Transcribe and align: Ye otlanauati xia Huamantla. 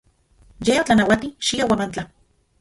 Ye 0.65 0.79
otlanauati 0.83 1.29
xia 1.45 1.65
Huamantla. 1.67 2.09